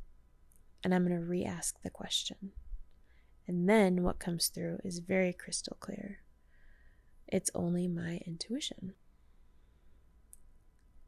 and 0.83 0.95
I'm 0.95 1.07
going 1.07 1.19
to 1.19 1.25
re 1.25 1.45
ask 1.45 1.81
the 1.83 1.91
question. 1.91 2.53
And 3.47 3.69
then 3.69 4.03
what 4.03 4.19
comes 4.19 4.49
through 4.49 4.79
is 4.85 5.01
very 5.01 5.33
crystal 5.33 5.77
clear. 5.81 6.21
It's 7.29 7.51
only 7.55 7.87
my 7.87 8.21
intuition. 8.27 8.95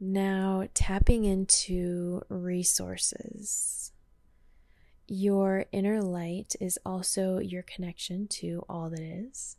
Now, 0.05 0.67
tapping 0.75 1.25
into 1.27 2.23
resources. 2.29 3.93
Your 5.07 5.67
inner 5.71 6.03
light 6.03 6.57
is 6.61 6.77
also 6.85 7.39
your 7.39 7.63
connection 7.63 8.27
to 8.41 8.65
all 8.69 8.91
that 8.91 8.99
is, 8.99 9.59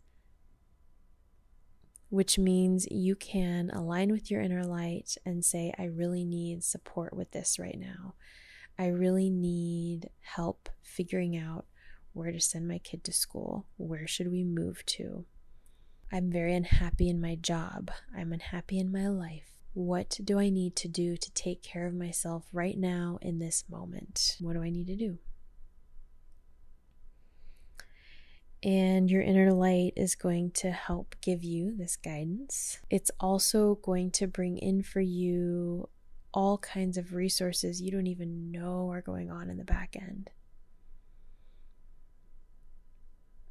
which 2.09 2.37
means 2.37 2.85
you 2.91 3.15
can 3.15 3.69
align 3.69 4.11
with 4.11 4.29
your 4.29 4.41
inner 4.41 4.65
light 4.65 5.15
and 5.25 5.45
say, 5.45 5.73
I 5.79 5.85
really 5.85 6.25
need 6.25 6.61
support 6.61 7.15
with 7.15 7.31
this 7.31 7.57
right 7.57 7.79
now. 7.79 8.15
I 8.77 8.87
really 8.87 9.29
need 9.29 10.09
help 10.19 10.67
figuring 10.81 11.37
out 11.37 11.67
where 12.11 12.33
to 12.33 12.41
send 12.41 12.67
my 12.67 12.79
kid 12.79 13.05
to 13.05 13.13
school. 13.13 13.65
Where 13.77 14.07
should 14.07 14.29
we 14.29 14.43
move 14.43 14.85
to? 14.87 15.23
I'm 16.11 16.29
very 16.29 16.53
unhappy 16.53 17.07
in 17.07 17.21
my 17.21 17.35
job. 17.35 17.91
I'm 18.13 18.33
unhappy 18.33 18.77
in 18.77 18.91
my 18.91 19.07
life. 19.07 19.52
What 19.73 20.19
do 20.23 20.39
I 20.39 20.49
need 20.49 20.75
to 20.77 20.87
do 20.87 21.17
to 21.17 21.33
take 21.33 21.63
care 21.63 21.87
of 21.87 21.95
myself 21.95 22.45
right 22.53 22.77
now 22.77 23.17
in 23.21 23.39
this 23.39 23.63
moment? 23.69 24.37
What 24.39 24.53
do 24.53 24.61
I 24.61 24.69
need 24.69 24.87
to 24.87 24.95
do? 24.95 25.17
And 28.61 29.11
your 29.11 29.21
inner 29.21 29.51
light 29.51 29.93
is 29.97 30.15
going 30.15 30.51
to 30.51 30.71
help 30.71 31.15
give 31.21 31.43
you 31.43 31.75
this 31.75 31.97
guidance. 31.97 32.79
It's 32.89 33.11
also 33.19 33.75
going 33.75 34.11
to 34.11 34.27
bring 34.27 34.57
in 34.57 34.83
for 34.83 35.01
you 35.01 35.89
all 36.33 36.57
kinds 36.59 36.97
of 36.97 37.13
resources 37.13 37.81
you 37.81 37.91
don't 37.91 38.07
even 38.07 38.51
know 38.51 38.89
are 38.89 39.01
going 39.01 39.29
on 39.29 39.49
in 39.49 39.57
the 39.57 39.63
back 39.63 39.95
end. 39.99 40.29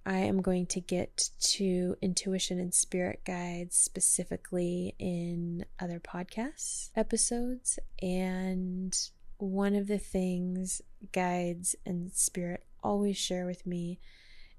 I 0.04 0.18
am 0.18 0.42
going 0.42 0.66
to 0.66 0.80
get 0.80 1.30
to 1.40 1.96
intuition 2.02 2.58
and 2.58 2.74
spirit 2.74 3.20
guides 3.24 3.76
specifically 3.76 4.96
in 4.98 5.64
other 5.78 6.00
podcasts 6.00 6.90
episodes. 6.96 7.78
And 8.00 8.96
one 9.38 9.76
of 9.76 9.86
the 9.86 9.98
things 9.98 10.82
guides 11.12 11.76
and 11.86 12.12
spirit 12.12 12.64
always 12.82 13.16
share 13.16 13.46
with 13.46 13.64
me 13.64 14.00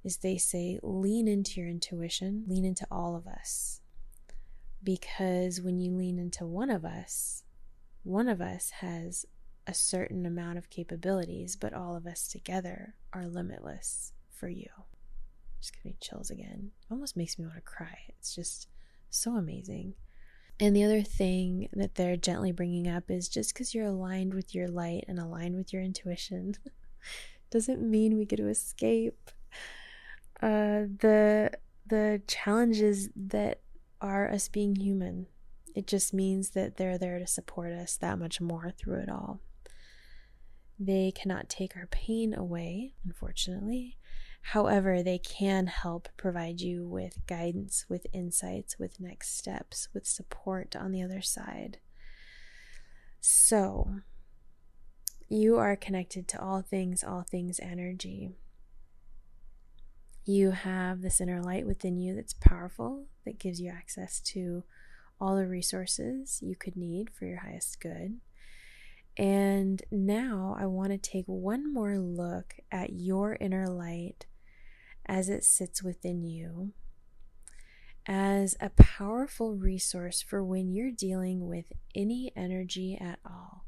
is 0.03 0.17
they 0.17 0.37
say, 0.37 0.79
lean 0.81 1.27
into 1.27 1.59
your 1.59 1.69
intuition, 1.69 2.43
lean 2.47 2.63
into 2.65 2.87
all 2.89 3.15
of 3.15 3.27
us. 3.27 3.81
Because 4.81 5.61
when 5.61 5.79
you 5.79 5.95
lean 5.95 6.19
into 6.19 6.45
one 6.45 6.69
of 6.69 6.83
us, 6.83 7.43
one 8.03 8.27
of 8.27 8.41
us 8.41 8.69
has 8.81 9.25
a 9.65 9.73
certain 9.73 10.25
amount 10.25 10.57
of 10.57 10.69
capabilities, 10.69 11.55
but 11.55 11.73
all 11.73 11.95
of 11.95 12.05
us 12.05 12.27
together 12.27 12.95
are 13.13 13.27
limitless 13.27 14.11
for 14.29 14.49
you. 14.49 14.67
Just 15.63 15.75
giving 15.75 15.91
me 15.91 15.97
chills 16.01 16.29
again. 16.29 16.71
It 16.81 16.91
almost 16.91 17.15
makes 17.15 17.39
me 17.39 17.45
want 17.45 17.55
to 17.55 17.61
cry. 17.61 17.97
It's 18.09 18.35
just 18.35 18.67
so 19.09 19.37
amazing. 19.37 19.93
And 20.59 20.75
the 20.75 20.83
other 20.83 21.01
thing 21.01 21.69
that 21.71 21.95
they're 21.95 22.17
gently 22.17 22.51
bringing 22.51 22.85
up 22.85 23.09
is 23.09 23.29
just 23.29 23.53
because 23.53 23.73
you're 23.73 23.85
aligned 23.85 24.33
with 24.33 24.53
your 24.53 24.67
light 24.67 25.05
and 25.07 25.19
aligned 25.19 25.55
with 25.55 25.71
your 25.71 25.81
intuition 25.81 26.55
doesn't 27.49 27.81
mean 27.81 28.17
we 28.17 28.25
get 28.25 28.35
to 28.35 28.49
escape 28.49 29.31
uh, 30.41 30.83
the 30.99 31.51
the 31.87 32.21
challenges 32.27 33.07
that 33.15 33.61
are 34.01 34.29
us 34.29 34.49
being 34.49 34.75
human. 34.75 35.27
It 35.75 35.87
just 35.87 36.13
means 36.13 36.49
that 36.49 36.75
they're 36.75 36.97
there 36.97 37.19
to 37.19 37.27
support 37.27 37.71
us 37.71 37.95
that 37.95 38.19
much 38.19 38.41
more 38.41 38.69
through 38.69 38.99
it 38.99 39.09
all. 39.09 39.39
They 40.77 41.13
cannot 41.15 41.47
take 41.47 41.77
our 41.77 41.87
pain 41.87 42.33
away, 42.33 42.95
unfortunately, 43.05 43.97
However, 44.47 45.01
they 45.01 45.17
can 45.17 45.67
help 45.67 46.09
provide 46.17 46.61
you 46.61 46.87
with 46.87 47.25
guidance, 47.25 47.85
with 47.89 48.05
insights, 48.13 48.77
with 48.77 48.99
next 48.99 49.37
steps, 49.37 49.87
with 49.93 50.05
support 50.05 50.75
on 50.75 50.91
the 50.91 51.01
other 51.01 51.21
side. 51.21 51.79
So, 53.19 53.95
you 55.29 55.57
are 55.57 55.75
connected 55.77 56.27
to 56.27 56.41
all 56.41 56.61
things, 56.61 57.03
all 57.03 57.23
things 57.23 57.59
energy. 57.61 58.31
You 60.25 60.51
have 60.51 61.01
this 61.01 61.21
inner 61.21 61.41
light 61.41 61.65
within 61.65 61.97
you 61.97 62.13
that's 62.13 62.33
powerful, 62.33 63.05
that 63.25 63.39
gives 63.39 63.59
you 63.61 63.71
access 63.71 64.19
to 64.19 64.63
all 65.19 65.37
the 65.37 65.47
resources 65.47 66.39
you 66.43 66.55
could 66.55 66.75
need 66.75 67.09
for 67.09 67.25
your 67.25 67.39
highest 67.39 67.79
good. 67.79 68.19
And 69.17 69.81
now 69.89 70.55
I 70.59 70.65
want 70.65 70.91
to 70.91 70.97
take 70.97 71.25
one 71.27 71.73
more 71.73 71.97
look 71.97 72.55
at 72.71 72.91
your 72.93 73.37
inner 73.39 73.67
light 73.67 74.25
as 75.05 75.29
it 75.29 75.43
sits 75.43 75.83
within 75.83 76.23
you 76.23 76.73
as 78.05 78.55
a 78.59 78.69
powerful 78.69 79.55
resource 79.55 80.21
for 80.21 80.43
when 80.43 80.73
you're 80.73 80.91
dealing 80.91 81.47
with 81.47 81.71
any 81.95 82.31
energy 82.35 82.97
at 82.99 83.19
all. 83.25 83.65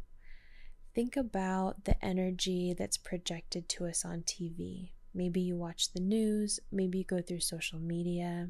Think 0.93 1.15
about 1.15 1.85
the 1.85 2.03
energy 2.03 2.75
that's 2.77 2.97
projected 2.97 3.69
to 3.69 3.85
us 3.85 4.03
on 4.05 4.21
TV. 4.21 4.91
Maybe 5.13 5.41
you 5.41 5.55
watch 5.55 5.93
the 5.93 6.01
news, 6.01 6.59
maybe 6.71 6.99
you 6.99 7.03
go 7.05 7.21
through 7.21 7.39
social 7.39 7.79
media, 7.79 8.49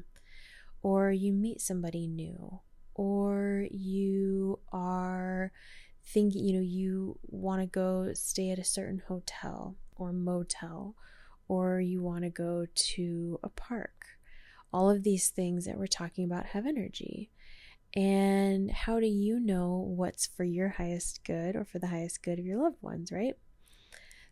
or 0.82 1.12
you 1.12 1.32
meet 1.32 1.60
somebody 1.60 2.08
new, 2.08 2.60
or 2.94 3.66
you 3.70 4.58
are 4.72 5.52
thinking, 6.04 6.44
you 6.44 6.54
know, 6.54 6.62
you 6.62 7.18
want 7.22 7.60
to 7.60 7.66
go 7.66 8.12
stay 8.14 8.50
at 8.50 8.58
a 8.58 8.64
certain 8.64 9.02
hotel 9.06 9.76
or 9.96 10.12
motel, 10.12 10.96
or 11.48 11.80
you 11.80 12.02
want 12.02 12.24
to 12.24 12.30
go 12.30 12.66
to 12.74 13.38
a 13.42 13.48
park. 13.48 14.06
All 14.72 14.90
of 14.90 15.02
these 15.02 15.30
things 15.30 15.64
that 15.64 15.78
we're 15.78 15.86
talking 15.86 16.24
about 16.24 16.46
have 16.46 16.66
energy. 16.66 17.30
And 17.94 18.70
how 18.70 19.00
do 19.00 19.06
you 19.06 19.40
know 19.40 19.86
what's 19.88 20.26
for 20.26 20.44
your 20.44 20.70
highest 20.70 21.24
good 21.24 21.56
or 21.56 21.64
for 21.64 21.78
the 21.78 21.86
highest 21.86 22.22
good 22.22 22.38
of 22.38 22.44
your 22.44 22.62
loved 22.62 22.82
ones, 22.82 23.10
right? 23.10 23.34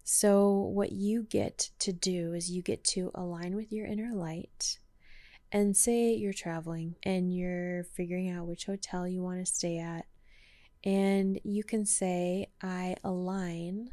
So, 0.03 0.51
what 0.53 0.93
you 0.93 1.23
get 1.23 1.71
to 1.79 1.93
do 1.93 2.35
is 2.35 2.51
you 2.51 2.61
get 2.61 2.85
to 2.85 3.11
align 3.15 3.57
with 3.57 3.73
your 3.73 3.87
inner 3.87 4.13
light. 4.13 4.79
And 5.51 5.77
say 5.77 6.13
you're 6.13 6.33
traveling 6.33 6.97
and 7.05 7.35
you're 7.35 7.85
figuring 7.95 8.29
out 8.29 8.47
which 8.47 8.67
hotel 8.67 9.07
you 9.07 9.23
want 9.23 9.39
to 9.39 9.51
stay 9.51 9.79
at. 9.79 10.05
And 10.83 11.41
you 11.45 11.65
can 11.65 11.87
say, 11.87 12.49
I 12.61 12.97
align 13.03 13.91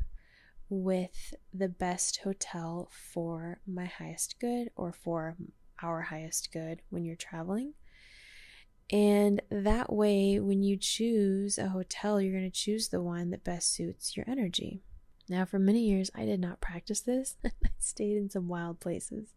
with 0.71 1.33
the 1.53 1.67
best 1.67 2.21
hotel 2.23 2.89
for 2.91 3.59
my 3.67 3.85
highest 3.85 4.39
good 4.39 4.69
or 4.77 4.93
for 4.93 5.35
our 5.83 6.03
highest 6.03 6.51
good 6.53 6.81
when 6.89 7.03
you're 7.03 7.15
traveling. 7.17 7.73
And 8.89 9.41
that 9.49 9.91
way, 9.91 10.39
when 10.39 10.63
you 10.63 10.77
choose 10.77 11.57
a 11.57 11.69
hotel, 11.69 12.21
you're 12.21 12.37
going 12.37 12.49
to 12.49 12.57
choose 12.57 12.87
the 12.87 13.01
one 13.01 13.29
that 13.31 13.43
best 13.43 13.73
suits 13.73 14.15
your 14.15 14.25
energy. 14.29 14.81
Now, 15.29 15.45
for 15.45 15.59
many 15.59 15.81
years, 15.81 16.09
I 16.15 16.25
did 16.25 16.39
not 16.39 16.61
practice 16.61 17.01
this. 17.01 17.35
I 17.45 17.51
stayed 17.79 18.17
in 18.17 18.29
some 18.29 18.47
wild 18.47 18.79
places. 18.79 19.33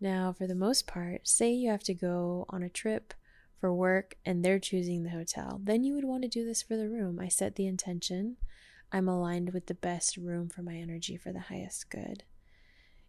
Now, 0.00 0.32
for 0.32 0.46
the 0.46 0.54
most 0.54 0.86
part, 0.86 1.26
say 1.26 1.52
you 1.52 1.70
have 1.70 1.82
to 1.84 1.94
go 1.94 2.44
on 2.50 2.62
a 2.62 2.68
trip 2.68 3.14
for 3.58 3.74
work 3.74 4.16
and 4.24 4.44
they're 4.44 4.58
choosing 4.58 5.02
the 5.02 5.10
hotel, 5.10 5.60
then 5.62 5.84
you 5.84 5.94
would 5.94 6.04
want 6.04 6.22
to 6.22 6.28
do 6.28 6.44
this 6.44 6.62
for 6.62 6.76
the 6.76 6.88
room. 6.88 7.18
I 7.18 7.28
set 7.28 7.56
the 7.56 7.66
intention. 7.66 8.36
I'm 8.92 9.08
aligned 9.08 9.52
with 9.52 9.66
the 9.66 9.74
best 9.74 10.16
room 10.16 10.48
for 10.48 10.62
my 10.62 10.74
energy 10.74 11.16
for 11.16 11.32
the 11.32 11.40
highest 11.40 11.90
good. 11.90 12.24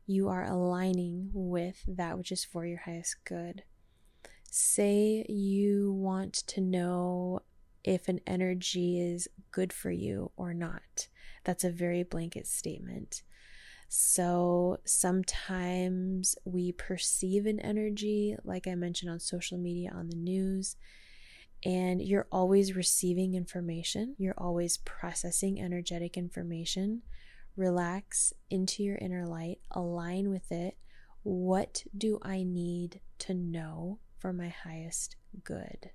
You 0.05 0.27
are 0.27 0.43
aligning 0.43 1.29
with 1.33 1.83
that 1.87 2.17
which 2.17 2.31
is 2.31 2.43
for 2.43 2.65
your 2.65 2.79
highest 2.79 3.23
good. 3.25 3.63
Say 4.51 5.25
you 5.29 5.93
want 5.93 6.33
to 6.33 6.61
know 6.61 7.41
if 7.83 8.07
an 8.07 8.19
energy 8.27 8.99
is 8.99 9.27
good 9.51 9.71
for 9.71 9.91
you 9.91 10.31
or 10.35 10.53
not. 10.53 11.07
That's 11.43 11.63
a 11.63 11.69
very 11.69 12.03
blanket 12.03 12.47
statement. 12.47 13.23
So 13.87 14.77
sometimes 14.85 16.35
we 16.45 16.71
perceive 16.71 17.45
an 17.45 17.59
energy, 17.59 18.35
like 18.43 18.67
I 18.67 18.75
mentioned 18.75 19.11
on 19.11 19.19
social 19.19 19.57
media, 19.57 19.91
on 19.95 20.09
the 20.09 20.15
news, 20.15 20.75
and 21.65 22.01
you're 22.01 22.27
always 22.31 22.75
receiving 22.75 23.35
information, 23.35 24.15
you're 24.17 24.37
always 24.37 24.77
processing 24.77 25.61
energetic 25.61 26.17
information. 26.17 27.01
Relax 27.55 28.33
into 28.49 28.83
your 28.83 28.97
inner 28.97 29.25
light, 29.25 29.59
align 29.71 30.29
with 30.29 30.51
it. 30.51 30.77
What 31.23 31.83
do 31.97 32.19
I 32.21 32.43
need 32.43 33.01
to 33.19 33.33
know 33.33 33.99
for 34.17 34.31
my 34.31 34.47
highest 34.47 35.17
good? 35.43 35.91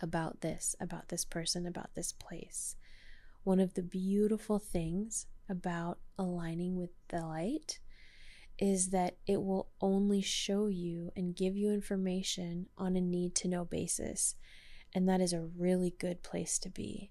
About 0.00 0.40
this, 0.40 0.74
about 0.80 1.08
this 1.08 1.24
person, 1.24 1.66
about 1.66 1.94
this 1.94 2.12
place. 2.12 2.74
One 3.44 3.60
of 3.60 3.74
the 3.74 3.82
beautiful 3.82 4.58
things 4.58 5.26
about 5.48 5.98
aligning 6.18 6.76
with 6.76 6.90
the 7.08 7.20
light 7.20 7.78
is 8.58 8.90
that 8.90 9.16
it 9.26 9.42
will 9.42 9.68
only 9.80 10.20
show 10.20 10.66
you 10.66 11.12
and 11.16 11.36
give 11.36 11.56
you 11.56 11.70
information 11.70 12.66
on 12.76 12.96
a 12.96 13.00
need 13.00 13.34
to 13.36 13.48
know 13.48 13.64
basis. 13.64 14.34
And 14.94 15.08
that 15.08 15.20
is 15.20 15.32
a 15.32 15.48
really 15.56 15.94
good 15.98 16.22
place 16.22 16.58
to 16.60 16.70
be 16.70 17.10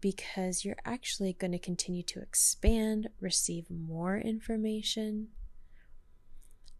because 0.00 0.64
you're 0.64 0.76
actually 0.84 1.32
going 1.32 1.52
to 1.52 1.58
continue 1.58 2.02
to 2.02 2.20
expand, 2.20 3.08
receive 3.20 3.70
more 3.70 4.18
information, 4.18 5.28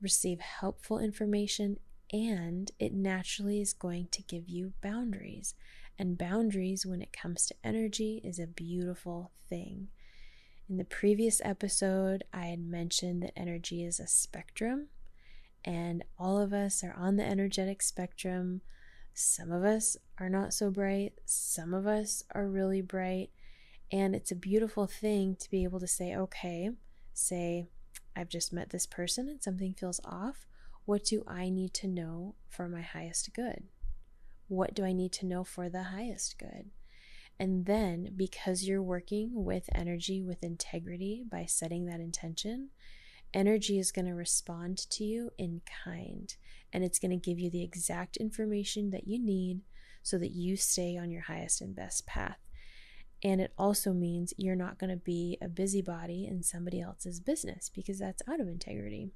receive 0.01 0.41
helpful 0.41 0.99
information, 0.99 1.79
and 2.13 2.71
it 2.79 2.93
naturally 2.93 3.61
is 3.61 3.73
going 3.73 4.09
to 4.13 4.23
give 4.23 4.49
you 4.49 4.75
boundaries. 4.83 5.55
And 5.99 6.19
boundaries, 6.19 6.85
when 6.85 7.01
it 7.01 7.13
comes 7.13 7.47
to 7.47 7.55
energy, 7.65 8.21
is 8.23 8.39
a 8.39 8.47
beautiful 8.47 9.33
thing. 9.49 9.89
In 10.67 10.79
the 10.79 10.85
previous 10.85 11.43
episode, 11.45 12.25
I 12.33 12.47
had 12.47 12.61
mentioned 12.61 13.23
that 13.23 13.39
energy 13.39 13.85
is 13.85 14.01
a 14.01 14.07
spectrum, 14.07 14.89
and 15.63 16.03
all 16.19 16.39
of 16.39 16.55
us 16.55 16.83
are 16.83 16.95
on 16.97 17.17
the 17.17 17.25
energetic 17.25 17.83
spectrum. 17.83 18.63
Some 19.13 19.53
of 19.53 19.63
us 19.63 19.99
are 20.19 20.31
not 20.31 20.55
so 20.55 20.71
bright, 20.71 21.21
some 21.27 21.75
of 21.75 21.87
us 21.87 22.25
are 22.35 22.49
really 22.49 22.81
bright, 22.81 23.29
and 23.93 24.15
it's 24.15 24.31
a 24.31 24.37
beautiful 24.37 24.87
thing 24.87 25.37
to 25.37 25.51
be 25.51 25.65
able 25.65 25.81
to 25.81 25.87
say, 25.87 26.17
okay, 26.17 26.71
say, 27.13 27.67
I've 28.17 28.31
just 28.31 28.51
met 28.51 28.71
this 28.71 28.87
person 28.87 29.29
and 29.29 29.43
something 29.43 29.75
feels 29.75 30.01
off. 30.03 30.47
What 30.87 31.05
do 31.05 31.25
I 31.27 31.51
need 31.51 31.75
to 31.75 31.87
know 31.87 32.37
for 32.49 32.71
my 32.71 32.81
highest 32.81 33.35
good? 33.35 33.65
What 34.49 34.75
do 34.75 34.83
I 34.83 34.93
need 34.93 35.13
to 35.13 35.27
know 35.27 35.45
for 35.45 35.69
the 35.69 35.85
highest 35.85 36.39
good? 36.39 36.71
And 37.39 37.67
then, 37.67 38.11
because 38.17 38.65
you're 38.65 38.83
working 38.83 39.31
with 39.33 39.69
energy 39.75 40.23
with 40.23 40.45
integrity 40.45 41.25
by 41.29 41.47
setting 41.47 41.87
that 41.87 42.01
intention, 42.01 42.71
energy 43.33 43.79
is 43.79 43.91
going 43.91 44.07
to 44.07 44.15
respond 44.15 44.79
to 44.91 45.05
you 45.05 45.31
in 45.37 45.61
kind 45.85 46.35
and 46.73 46.85
it's 46.85 46.99
going 46.99 47.11
to 47.11 47.17
give 47.17 47.39
you 47.39 47.51
the 47.51 47.65
exact 47.65 48.17
information 48.17 48.91
that 48.91 49.09
you 49.09 49.19
need 49.19 49.63
so 50.03 50.19
that 50.19 50.33
you 50.33 50.57
stay 50.57 50.97
on 50.97 51.11
your 51.11 51.23
highest 51.23 51.61
and 51.61 51.75
best 51.75 52.07
path. 52.07 52.39
And 53.23 53.41
it 53.41 53.53
also 53.57 53.93
means 53.93 54.35
you're 54.37 54.55
not 54.55 54.79
going 54.79 54.91
to 54.91 54.97
be 54.97 55.39
a 55.41 55.49
busybody 55.49 56.27
in 56.27 56.43
somebody 56.43 56.81
else's 56.81 57.21
business 57.21 57.71
because 57.75 57.99
that's 57.99 58.23
out 58.29 58.41
of 58.41 58.49
integrity. 58.49 59.13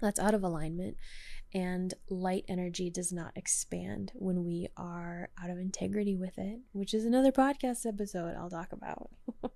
That's 0.00 0.20
out 0.20 0.34
of 0.34 0.42
alignment 0.42 0.96
and 1.54 1.94
light 2.10 2.44
energy 2.48 2.90
does 2.90 3.12
not 3.12 3.32
expand 3.36 4.12
when 4.14 4.44
we 4.44 4.68
are 4.76 5.30
out 5.42 5.50
of 5.50 5.58
integrity 5.58 6.16
with 6.16 6.36
it, 6.38 6.60
which 6.72 6.92
is 6.92 7.04
another 7.04 7.32
podcast 7.32 7.86
episode 7.86 8.34
I'll 8.36 8.50
talk 8.50 8.72
about. 8.72 9.10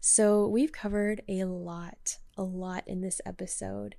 so, 0.00 0.46
we've 0.46 0.72
covered 0.72 1.22
a 1.28 1.44
lot, 1.44 2.18
a 2.36 2.42
lot 2.42 2.84
in 2.86 3.00
this 3.00 3.20
episode. 3.24 3.94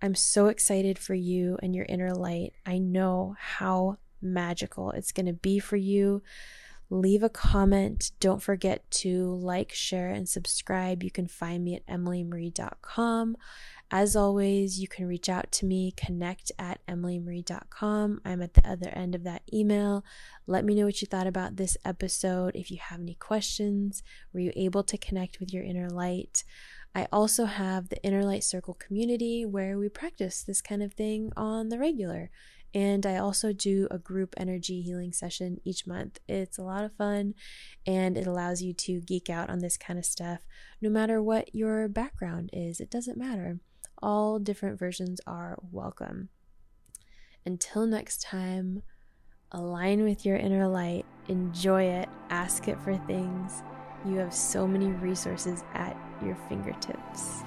I'm 0.00 0.14
so 0.14 0.46
excited 0.46 0.98
for 0.98 1.14
you 1.14 1.58
and 1.62 1.74
your 1.74 1.86
inner 1.88 2.12
light. 2.12 2.54
I 2.64 2.78
know 2.78 3.36
how 3.38 3.98
magical 4.22 4.90
it's 4.92 5.12
going 5.12 5.26
to 5.26 5.32
be 5.32 5.58
for 5.58 5.76
you. 5.76 6.22
Leave 6.90 7.22
a 7.22 7.28
comment. 7.28 8.12
Don't 8.18 8.42
forget 8.42 8.90
to 8.90 9.34
like, 9.34 9.72
share, 9.72 10.10
and 10.10 10.28
subscribe. 10.28 11.02
You 11.02 11.10
can 11.10 11.26
find 11.26 11.64
me 11.64 11.74
at 11.74 11.86
emilymarie.com. 11.86 13.36
As 13.90 14.14
always, 14.14 14.78
you 14.78 14.86
can 14.86 15.06
reach 15.06 15.30
out 15.30 15.50
to 15.52 15.66
me, 15.66 15.92
connect 15.96 16.52
at 16.58 16.80
emilymarie.com. 16.86 18.20
I'm 18.24 18.42
at 18.42 18.54
the 18.54 18.68
other 18.68 18.88
end 18.90 19.14
of 19.14 19.24
that 19.24 19.42
email. 19.52 20.04
Let 20.46 20.64
me 20.64 20.74
know 20.74 20.84
what 20.84 21.00
you 21.00 21.08
thought 21.08 21.26
about 21.26 21.56
this 21.56 21.76
episode. 21.84 22.54
If 22.54 22.70
you 22.70 22.78
have 22.80 23.00
any 23.00 23.14
questions, 23.14 24.02
were 24.32 24.40
you 24.40 24.52
able 24.56 24.82
to 24.84 24.98
connect 24.98 25.40
with 25.40 25.54
your 25.54 25.64
inner 25.64 25.88
light? 25.88 26.44
I 26.94 27.06
also 27.12 27.44
have 27.44 27.88
the 27.88 28.02
Inner 28.02 28.24
Light 28.24 28.44
Circle 28.44 28.74
community 28.74 29.44
where 29.46 29.78
we 29.78 29.88
practice 29.88 30.42
this 30.42 30.60
kind 30.60 30.82
of 30.82 30.94
thing 30.94 31.32
on 31.36 31.68
the 31.68 31.78
regular. 31.78 32.30
And 32.74 33.06
I 33.06 33.16
also 33.16 33.52
do 33.52 33.88
a 33.90 33.98
group 33.98 34.34
energy 34.36 34.82
healing 34.82 35.12
session 35.12 35.58
each 35.64 35.86
month. 35.86 36.20
It's 36.28 36.58
a 36.58 36.62
lot 36.62 36.84
of 36.84 36.94
fun 36.94 37.34
and 37.86 38.16
it 38.16 38.26
allows 38.26 38.62
you 38.62 38.74
to 38.74 39.00
geek 39.00 39.30
out 39.30 39.48
on 39.48 39.60
this 39.60 39.76
kind 39.76 39.98
of 39.98 40.04
stuff 40.04 40.40
no 40.80 40.90
matter 40.90 41.22
what 41.22 41.54
your 41.54 41.88
background 41.88 42.50
is. 42.52 42.80
It 42.80 42.90
doesn't 42.90 43.18
matter. 43.18 43.58
All 44.00 44.38
different 44.38 44.78
versions 44.78 45.20
are 45.26 45.58
welcome. 45.72 46.28
Until 47.44 47.86
next 47.86 48.22
time, 48.22 48.82
align 49.50 50.04
with 50.04 50.26
your 50.26 50.36
inner 50.36 50.68
light, 50.68 51.06
enjoy 51.28 51.84
it, 51.84 52.08
ask 52.28 52.68
it 52.68 52.78
for 52.82 52.96
things, 53.06 53.62
you 54.06 54.16
have 54.18 54.34
so 54.34 54.66
many 54.66 54.86
resources 54.86 55.64
at 55.74 55.96
your 56.22 56.36
fingertips. 56.48 57.42